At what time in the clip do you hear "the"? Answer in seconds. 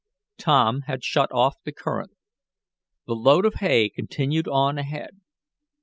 1.63-1.71, 3.05-3.13